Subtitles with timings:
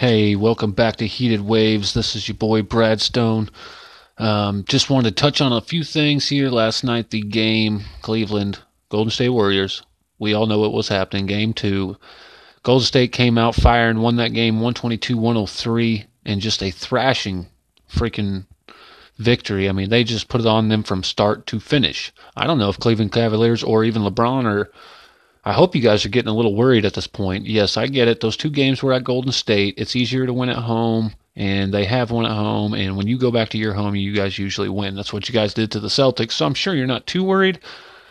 [0.00, 1.92] Hey, welcome back to Heated Waves.
[1.92, 3.50] This is your boy Brad Stone.
[4.16, 6.48] Um, just wanted to touch on a few things here.
[6.48, 9.82] Last night, the game, Cleveland, Golden State Warriors.
[10.18, 11.26] We all know what was happening.
[11.26, 11.98] Game two.
[12.62, 17.48] Golden State came out firing, and won that game 122 103, and just a thrashing
[17.92, 18.46] freaking
[19.18, 19.68] victory.
[19.68, 22.10] I mean, they just put it on them from start to finish.
[22.34, 24.70] I don't know if Cleveland Cavaliers or even LeBron are
[25.44, 27.46] I hope you guys are getting a little worried at this point.
[27.46, 28.20] Yes, I get it.
[28.20, 29.74] Those two games were at Golden State.
[29.78, 32.74] It's easier to win at home, and they have won at home.
[32.74, 34.94] And when you go back to your home, you guys usually win.
[34.94, 36.32] That's what you guys did to the Celtics.
[36.32, 37.58] So I'm sure you're not too worried.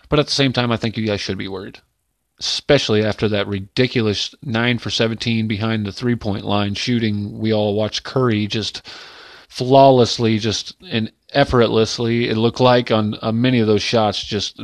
[0.09, 1.79] But at the same time, I think you guys should be worried,
[2.39, 7.37] especially after that ridiculous 9 for 17 behind the three point line shooting.
[7.37, 8.81] We all watched Curry just
[9.49, 14.59] flawlessly, just and effortlessly, it looked like on, on many of those shots, just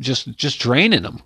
[0.00, 1.22] just just draining them.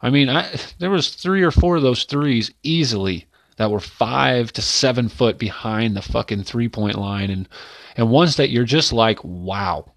[0.00, 0.48] I mean, I,
[0.78, 5.38] there was three or four of those threes easily that were five to seven foot
[5.38, 7.48] behind the fucking three point line, and
[7.96, 9.92] and ones that you're just like, wow,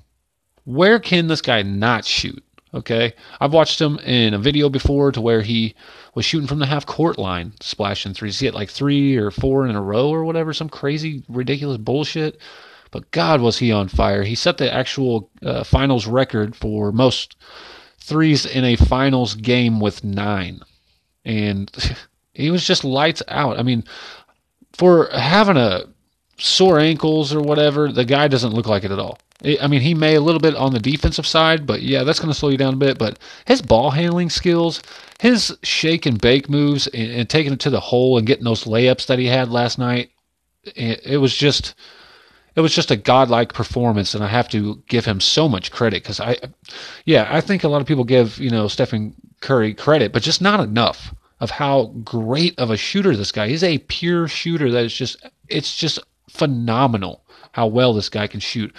[0.65, 2.43] where can this guy not shoot?
[2.73, 5.75] Okay, I've watched him in a video before to where he
[6.15, 8.39] was shooting from the half court line, splashing threes.
[8.39, 12.39] He hit like three or four in a row or whatever, some crazy, ridiculous bullshit.
[12.89, 14.23] But God, was he on fire!
[14.23, 17.35] He set the actual uh, finals record for most
[18.11, 20.59] threes in a finals game with nine.
[21.23, 21.71] And
[22.33, 23.57] he was just lights out.
[23.57, 23.85] I mean,
[24.73, 25.85] for having a
[26.37, 29.17] sore ankles or whatever, the guy doesn't look like it at all.
[29.61, 32.31] I mean, he may a little bit on the defensive side, but yeah, that's going
[32.31, 32.97] to slow you down a bit.
[32.97, 34.83] But his ball handling skills,
[35.19, 38.65] his shake and bake moves, and, and taking it to the hole and getting those
[38.65, 40.11] layups that he had last night,
[40.63, 41.75] it, it was just
[42.55, 46.03] it was just a godlike performance, and I have to give him so much credit
[46.03, 46.37] because I,
[47.05, 50.41] yeah, I think a lot of people give you know Stephen Curry credit, but just
[50.41, 53.47] not enough of how great of a shooter this guy.
[53.47, 58.39] He's a pure shooter that is just it's just phenomenal how well this guy can
[58.39, 58.73] shoot.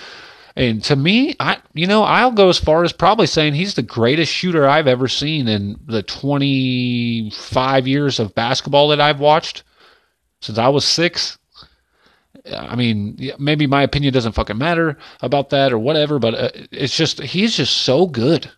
[0.55, 3.83] And to me, I you know I'll go as far as probably saying he's the
[3.83, 9.65] greatest shooter I've ever seen in the 25 years of basketball that I've watched
[10.43, 11.39] since I was six.
[12.51, 16.97] I mean, maybe my opinion doesn't fucking matter about that or whatever, but uh, it's
[16.97, 18.51] just he's just so good.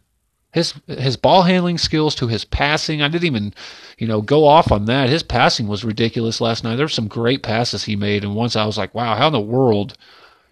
[0.52, 3.54] His his ball handling skills to his passing, I didn't even,
[3.98, 5.08] you know, go off on that.
[5.08, 6.76] His passing was ridiculous last night.
[6.76, 9.32] There were some great passes he made, and once I was like, wow, how in
[9.32, 9.98] the world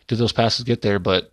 [0.09, 0.99] did those passes get there?
[0.99, 1.31] But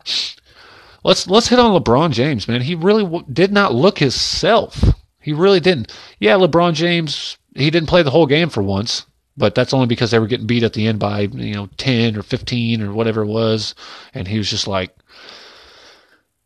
[1.03, 2.61] let's let's hit on LeBron James, man.
[2.61, 4.83] He really w- did not look himself.
[5.19, 5.91] He really didn't.
[6.19, 9.05] Yeah, LeBron James, he didn't play the whole game for once
[9.39, 12.17] but that's only because they were getting beat at the end by you know 10
[12.17, 13.73] or 15 or whatever it was.
[14.13, 14.95] And he was just like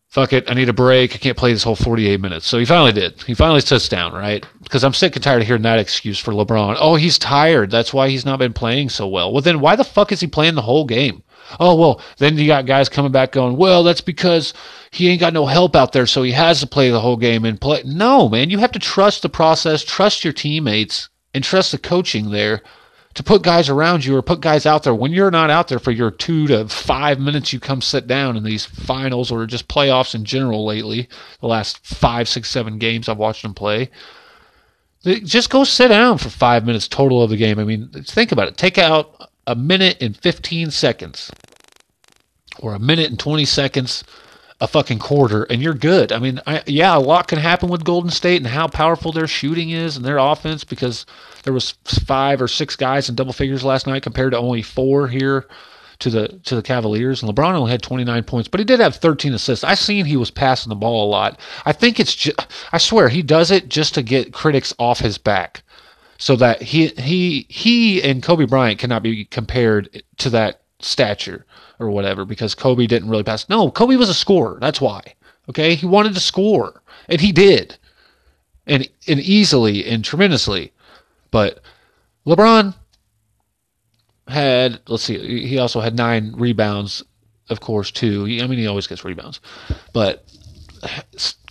[0.07, 1.15] fuck it i need a break.
[1.15, 2.45] I can't play this whole 48 minutes.
[2.45, 3.19] So he finally did.
[3.23, 4.45] He finally sits down right?
[4.61, 6.77] Because i'm sick and tired of hearing that excuse for lebron.
[6.79, 7.71] Oh he's tired.
[7.71, 9.33] That's why he's not been playing so well.
[9.33, 11.23] Well then why the fuck is he playing the whole game?
[11.59, 14.53] Oh well then you got guys coming back going well that's because
[14.91, 17.43] he ain't got no help out there so he has to play the whole game
[17.43, 17.81] and play.
[17.83, 18.51] No man.
[18.51, 22.61] You have to trust the process trust your teammates and trust the coaching there
[23.15, 24.95] to put guys around you or put guys out there.
[24.95, 28.37] When you're not out there for your two to five minutes you come sit down
[28.37, 31.07] in these finals or just playoffs in general lately
[31.39, 33.89] the last five six seven games i've watched them play
[35.03, 37.59] just go sit down for five minutes total of the game.
[37.59, 38.57] I mean think about it.
[38.57, 41.31] Take out a minute and 15 seconds
[42.59, 44.03] or a minute and 20 seconds
[44.63, 46.13] a fucking quarter and you're good.
[46.13, 49.27] I mean, I, yeah, a lot can happen with Golden State and how powerful their
[49.27, 51.05] shooting is and their offense because
[51.43, 55.09] there was five or six guys in double figures last night compared to only four
[55.09, 55.47] here
[55.99, 57.21] to the to the Cavaliers.
[57.21, 59.65] And LeBron only had 29 points, but he did have 13 assists.
[59.65, 61.37] I seen he was passing the ball a lot.
[61.65, 65.17] I think it's just, I swear he does it just to get critics off his
[65.17, 65.61] back.
[66.17, 71.45] So that he he he and Kobe Bryant cannot be compared to that stature
[71.79, 73.49] or whatever because Kobe didn't really pass.
[73.49, 74.57] No, Kobe was a scorer.
[74.59, 75.01] That's why.
[75.49, 77.77] Okay, he wanted to score, and he did,
[78.65, 80.71] and and easily and tremendously.
[81.31, 81.59] But
[82.25, 82.73] LeBron
[84.27, 87.03] had let's see, he also had nine rebounds,
[87.49, 88.23] of course, too.
[88.23, 89.41] I mean, he always gets rebounds,
[89.91, 90.25] but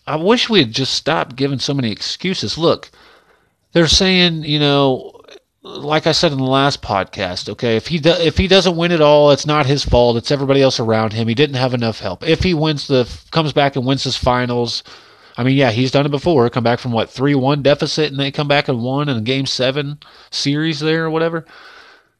[0.06, 2.58] I wish we had just stopped giving so many excuses.
[2.58, 2.90] Look,
[3.72, 5.21] they're saying, you know,
[5.62, 8.90] like I said in the last podcast, okay, if he do, if he doesn't win
[8.90, 10.16] it all, it's not his fault.
[10.16, 11.28] It's everybody else around him.
[11.28, 12.26] He didn't have enough help.
[12.26, 14.82] If he wins the comes back and wins his finals,
[15.36, 16.50] I mean, yeah, he's done it before.
[16.50, 19.22] Come back from what three one deficit, and they come back and won in a
[19.22, 19.98] game seven
[20.30, 21.44] series there or whatever.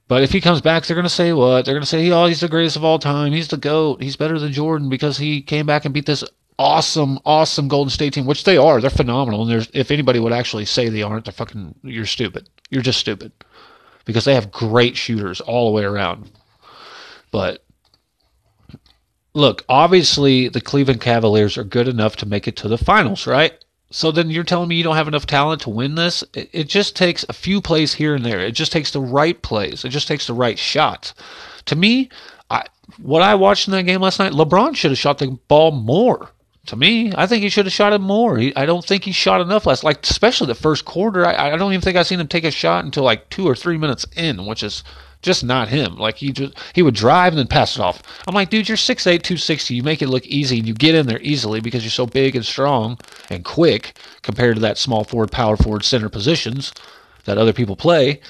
[0.07, 1.65] But if he comes back, they're gonna say what?
[1.65, 3.33] They're gonna say, "Oh, he's the greatest of all time.
[3.33, 4.03] He's the goat.
[4.03, 6.23] He's better than Jordan because he came back and beat this
[6.59, 8.81] awesome, awesome Golden State team, which they are.
[8.81, 9.43] They're phenomenal.
[9.43, 11.75] And there's if anybody would actually say they aren't, they're fucking.
[11.83, 12.49] You're stupid.
[12.73, 13.33] You're just stupid.
[14.05, 16.31] because they have great shooters all the way around.
[17.31, 17.65] But
[19.35, 23.53] look, obviously the Cleveland Cavaliers are good enough to make it to the finals, right?
[23.91, 26.25] So then you're telling me you don't have enough talent to win this?
[26.35, 28.41] It, it just takes a few plays here and there.
[28.41, 29.85] It just takes the right plays.
[29.85, 31.15] It just takes the right shots.
[31.67, 32.09] To me,
[32.51, 32.65] I,
[33.01, 36.31] what I watched in that game last night, LeBron should have shot the ball more.
[36.67, 38.39] To me, I think he should have shot it more.
[38.39, 41.27] He, I don't think he shot enough last, like especially the first quarter.
[41.27, 43.57] I, I don't even think I seen him take a shot until like two or
[43.57, 44.85] three minutes in, which is
[45.23, 45.97] just not him.
[45.97, 48.03] Like he just he would drive and then pass it off.
[48.29, 49.75] I'm like, dude, you're 6'8", 260.
[49.75, 52.37] You make it look easy and you get in there easily because you're so big
[52.37, 52.97] and strong
[53.29, 56.73] and quick compared to that small forward, power forward, center positions
[57.25, 58.21] that other people play.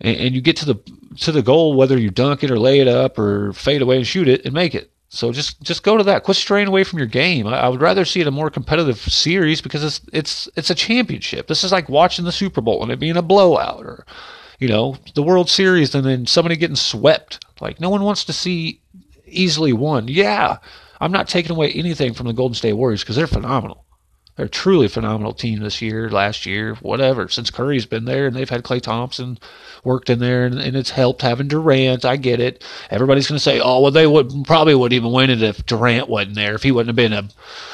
[0.00, 0.80] And, and you get to the
[1.18, 4.06] to the goal whether you dunk it or lay it up or fade away and
[4.06, 4.91] shoot it and make it.
[5.14, 6.24] So just just go to that.
[6.24, 7.46] Quit straying away from your game.
[7.46, 10.74] I, I, would rather see it a more competitive series because it's it's it's a
[10.74, 11.48] championship.
[11.48, 14.06] This is like watching the Super Bowl and it being a blowout or
[14.62, 17.44] you know, the World Series and then somebody getting swept.
[17.60, 18.80] Like, no one wants to see
[19.26, 20.06] easily won.
[20.06, 20.58] Yeah,
[21.00, 23.81] I'm not taking away anything from the Golden State Warriors because they're phenomenal.
[24.36, 27.28] They're truly phenomenal team this year, last year, whatever.
[27.28, 29.38] Since Curry's been there and they've had Klay Thompson
[29.84, 32.06] worked in there and, and it's helped having Durant.
[32.06, 32.64] I get it.
[32.90, 36.08] Everybody's going to say, oh, well, they would probably wouldn't even win it if Durant
[36.08, 37.28] wasn't there, if he wouldn't have been a,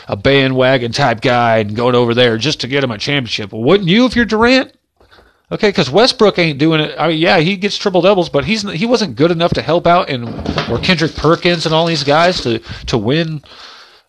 [0.09, 3.53] a bandwagon type guy and going over there just to get him a championship.
[3.53, 4.75] Well, wouldn't you if you're Durant?
[5.51, 6.95] Okay, because Westbrook ain't doing it.
[6.99, 9.87] I mean, yeah, he gets triple doubles, but he's he wasn't good enough to help
[9.87, 10.29] out and
[10.69, 13.43] or Kendrick Perkins and all these guys to to win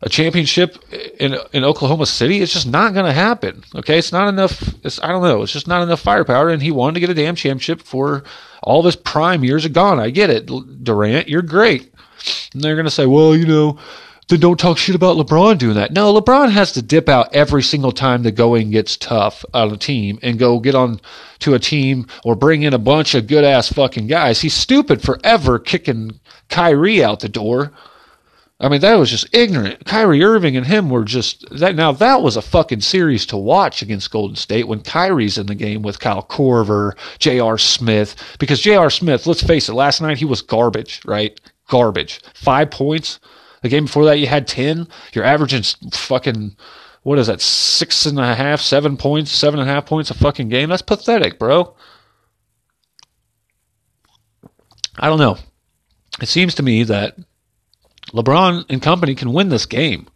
[0.02, 0.78] a championship
[1.20, 2.42] in in Oklahoma City.
[2.42, 3.64] It's just not going to happen.
[3.76, 4.74] Okay, it's not enough.
[4.84, 5.42] It's I don't know.
[5.44, 8.24] It's just not enough firepower, and he wanted to get a damn championship for
[8.64, 10.00] all of his prime years are gone.
[10.00, 10.50] I get it,
[10.84, 11.28] Durant.
[11.28, 11.94] You're great.
[12.54, 13.80] And they're going to say, well, you know,
[14.28, 15.92] then don't talk shit about LeBron doing that.
[15.92, 19.78] No, LeBron has to dip out every single time the going gets tough on a
[19.78, 21.02] team and go get on
[21.40, 24.42] to a team or bring in a bunch of good ass fucking guys.
[24.42, 26.20] He's stupid forever kicking
[26.50, 27.72] Kyrie out the door.
[28.62, 29.86] I mean, that was just ignorant.
[29.86, 31.76] Kyrie Irving and him were just that.
[31.76, 35.56] Now that was a fucking series to watch against Golden State when Kyrie's in the
[35.56, 37.58] game with Kyle Korver, J.R.
[37.58, 38.16] Smith.
[38.38, 38.90] Because J.R.
[38.90, 41.40] Smith, let's face it, last night he was garbage, right?
[41.70, 42.20] Garbage.
[42.34, 43.20] Five points
[43.62, 44.88] the game before that, you had 10.
[45.14, 46.56] You're averaging fucking,
[47.04, 50.14] what is that, six and a half, seven points, seven and a half points a
[50.14, 50.70] fucking game?
[50.70, 51.76] That's pathetic, bro.
[54.98, 55.38] I don't know.
[56.22, 57.18] It seems to me that
[58.12, 60.08] LeBron and company can win this game.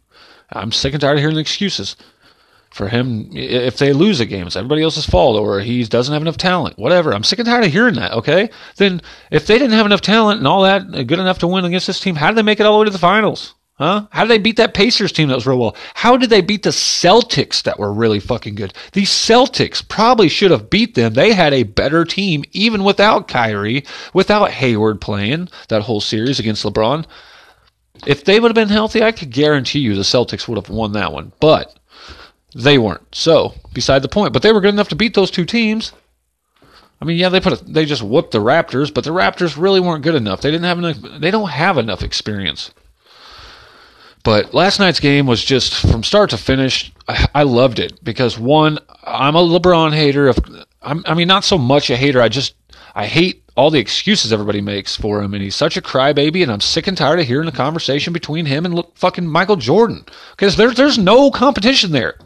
[0.50, 1.96] I'm sick and tired of hearing the excuses
[2.70, 4.46] for him if they lose a game.
[4.46, 6.76] It's everybody else's fault or he doesn't have enough talent.
[6.76, 7.14] Whatever.
[7.14, 8.50] I'm sick and tired of hearing that, okay?
[8.76, 9.00] Then
[9.30, 11.86] if they didn't have enough talent and all that uh, good enough to win against
[11.86, 13.54] this team, how did they make it all the way to the finals?
[13.74, 14.06] Huh?
[14.10, 15.76] How did they beat that Pacers team that was real well?
[15.94, 18.72] How did they beat the Celtics that were really fucking good?
[18.92, 21.14] These Celtics probably should have beat them.
[21.14, 26.64] They had a better team even without Kyrie, without Hayward playing that whole series against
[26.64, 27.04] LeBron.
[28.06, 30.92] If they would have been healthy, I could guarantee you the Celtics would have won
[30.92, 31.32] that one.
[31.40, 31.78] But
[32.54, 33.14] they weren't.
[33.14, 34.32] So, beside the point.
[34.32, 35.92] But they were good enough to beat those two teams.
[37.00, 39.80] I mean, yeah, they put a, they just whooped the Raptors, but the Raptors really
[39.80, 40.40] weren't good enough.
[40.40, 40.96] They didn't have enough.
[41.20, 42.70] They don't have enough experience.
[44.22, 46.92] But last night's game was just from start to finish.
[47.06, 50.28] I, I loved it because one, I'm a LeBron hater.
[50.28, 50.38] Of,
[50.80, 52.22] I'm, I mean, not so much a hater.
[52.22, 52.54] I just
[52.94, 56.50] I hate all the excuses everybody makes for him, and he's such a crybaby, and
[56.50, 60.56] I'm sick and tired of hearing the conversation between him and fucking Michael Jordan because
[60.56, 62.16] there's there's no competition there.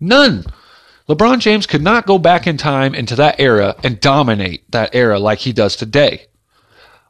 [0.00, 0.44] None.
[1.08, 5.18] LeBron James could not go back in time into that era and dominate that era
[5.18, 6.26] like he does today.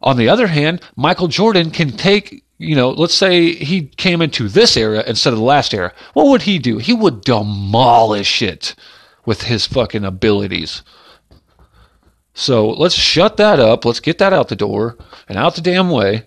[0.03, 4.49] On the other hand, Michael Jordan can take, you know, let's say he came into
[4.49, 5.93] this era instead of the last era.
[6.13, 6.79] What would he do?
[6.79, 8.75] He would demolish it
[9.25, 10.83] with his fucking abilities.
[12.35, 13.85] So let's shut that up.
[13.85, 14.99] Let's get that out the door
[15.29, 16.25] and out the damn way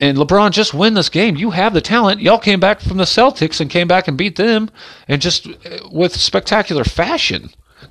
[0.00, 1.36] and LeBron just win this game.
[1.36, 2.20] You have the talent.
[2.22, 4.70] Y'all came back from the Celtics and came back and beat them,
[5.06, 7.50] and just uh, with spectacular fashion.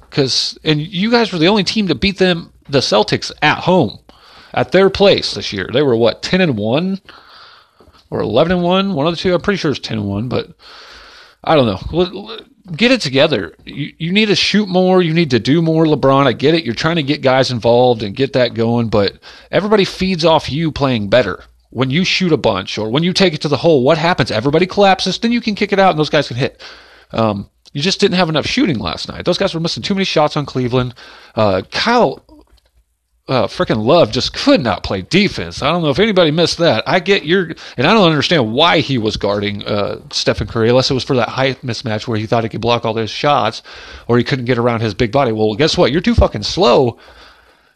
[0.09, 3.99] Because and you guys were the only team to beat them, the Celtics at home,
[4.53, 5.69] at their place this year.
[5.71, 6.99] They were what ten and one,
[8.09, 9.33] or eleven and one, one of the two.
[9.33, 10.49] I'm pretty sure it's ten and one, but
[11.43, 12.39] I don't know.
[12.75, 13.55] Get it together.
[13.65, 15.01] You, you need to shoot more.
[15.01, 16.27] You need to do more, LeBron.
[16.27, 16.63] I get it.
[16.63, 19.17] You're trying to get guys involved and get that going, but
[19.51, 23.33] everybody feeds off you playing better when you shoot a bunch or when you take
[23.33, 24.31] it to the hole, what happens?
[24.31, 26.61] Everybody collapses, then you can kick it out and those guys can hit.
[27.11, 29.25] Um, you just didn't have enough shooting last night.
[29.25, 30.95] Those guys were missing too many shots on Cleveland.
[31.35, 32.23] Uh, Kyle
[33.29, 35.61] uh, freaking Love just could not play defense.
[35.61, 36.83] I don't know if anybody missed that.
[36.87, 40.89] I get your, and I don't understand why he was guarding uh, Stephen Curry unless
[40.89, 43.61] it was for that height mismatch where he thought he could block all those shots
[44.07, 45.31] or he couldn't get around his big body.
[45.31, 45.91] Well, guess what?
[45.91, 46.97] You're too fucking slow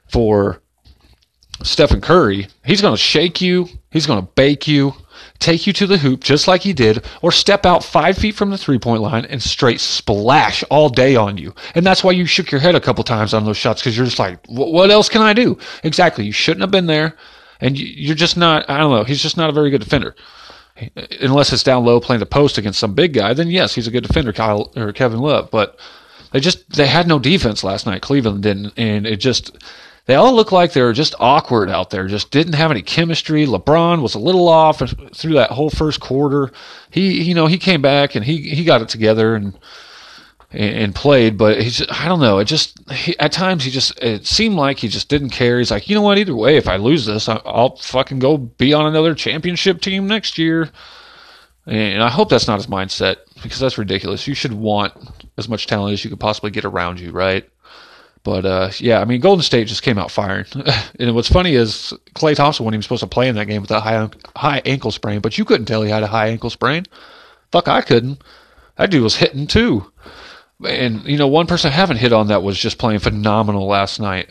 [0.10, 0.62] for
[1.62, 2.48] Stephen Curry.
[2.66, 3.70] He's going to shake you.
[3.92, 4.94] He's going to bake you
[5.40, 8.50] take you to the hoop just like he did, or step out five feet from
[8.50, 11.54] the three point line and straight splash all day on you.
[11.76, 14.06] And that's why you shook your head a couple times on those shots because you're
[14.06, 15.58] just like, what else can I do?
[15.84, 16.26] Exactly.
[16.26, 17.16] You shouldn't have been there.
[17.62, 20.16] And you're just not, I don't know, he's just not a very good defender.
[21.22, 23.92] Unless it's down low playing the post against some big guy, then yes, he's a
[23.92, 25.50] good defender, Kyle or Kevin Love.
[25.52, 25.80] But
[26.32, 28.02] they just, they had no defense last night.
[28.02, 28.74] Cleveland didn't.
[28.76, 29.56] And it just,
[30.06, 33.46] they all look like they were just awkward out there, just didn't have any chemistry.
[33.46, 36.52] LeBron was a little off through that whole first quarter.
[36.90, 39.58] He, you know, he came back and he, he got it together and,
[40.52, 42.40] and played, but he's, I don't know.
[42.40, 45.58] It just, he, at times he just, it seemed like he just didn't care.
[45.58, 48.74] He's like, you know what, either way, if I lose this, I'll fucking go be
[48.74, 50.70] on another championship team next year.
[51.66, 54.28] And I hope that's not his mindset because that's ridiculous.
[54.28, 54.94] You should want
[55.38, 57.50] as much talent as you could possibly get around you, right?
[58.24, 60.46] But uh, yeah, I mean, Golden State just came out firing.
[61.00, 63.72] and what's funny is Klay Thompson wasn't even supposed to play in that game with
[63.72, 66.86] a high high ankle sprain, but you couldn't tell he had a high ankle sprain.
[67.52, 68.22] Fuck, I couldn't.
[68.78, 69.92] That dude was hitting too.
[70.66, 74.00] And you know, one person I haven't hit on that was just playing phenomenal last
[74.00, 74.30] night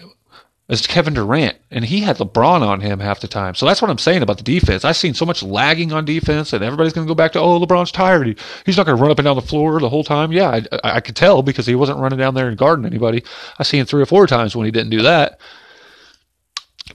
[0.73, 3.55] is Kevin Durant, and he had LeBron on him half the time.
[3.55, 4.87] So that's what I'm saying about the defense.
[4.87, 7.61] I've seen so much lagging on defense, and everybody's going to go back to, oh,
[7.61, 8.39] LeBron's tired.
[8.65, 10.33] He's not going to run up and down the floor the whole time.
[10.33, 13.23] Yeah, I, I, could tell because he wasn't running down there and guarding anybody.
[13.59, 15.39] I seen three or four times when he didn't do that.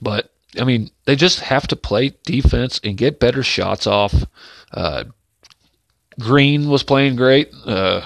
[0.02, 4.26] But I mean, they just have to play defense and get better shots off.
[4.74, 5.04] Uh,
[6.20, 8.02] Green was playing great, uh,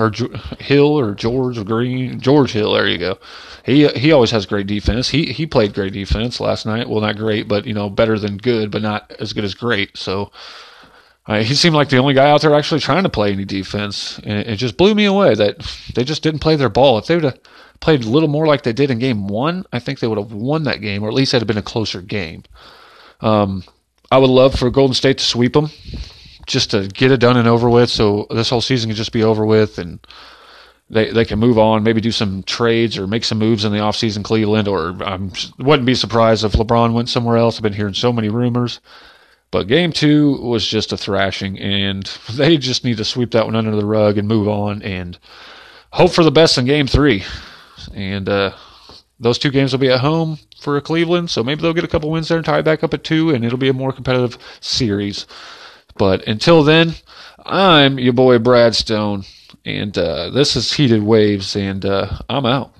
[0.00, 0.10] or
[0.58, 2.72] Hill or George or Green, George Hill.
[2.72, 3.18] There you go
[3.64, 5.08] he he always has great defense.
[5.08, 6.88] He he played great defense last night.
[6.88, 9.96] Well, not great, but you know, better than good, but not as good as great.
[9.96, 10.32] So
[11.26, 14.18] uh, he seemed like the only guy out there actually trying to play any defense,
[14.20, 15.58] and it just blew me away that
[15.94, 16.98] they just didn't play their ball.
[16.98, 17.40] If they would have
[17.80, 20.32] played a little more like they did in game one, I think they would have
[20.32, 22.44] won that game, or at least it had been a closer game.
[23.20, 23.64] Um,
[24.10, 25.70] I would love for Golden State to sweep them,
[26.50, 29.22] just to get it done and over with, so this whole season can just be
[29.22, 30.00] over with and
[30.90, 33.78] they they can move on, maybe do some trades or make some moves in the
[33.78, 35.18] offseason Cleveland or I
[35.58, 37.56] wouldn't be surprised if LeBron went somewhere else.
[37.56, 38.80] I've been hearing so many rumors.
[39.52, 43.56] But game 2 was just a thrashing and they just need to sweep that one
[43.56, 45.18] under the rug and move on and
[45.92, 47.24] hope for the best in game 3.
[47.94, 48.52] And uh,
[49.18, 52.10] those two games will be at home for Cleveland, so maybe they'll get a couple
[52.10, 54.38] wins there and tie it back up at 2 and it'll be a more competitive
[54.60, 55.26] series.
[56.00, 56.94] But until then,
[57.44, 59.26] I'm your boy Brad Stone
[59.64, 62.72] and uh, this is Heated Waves, and uh, I'm out.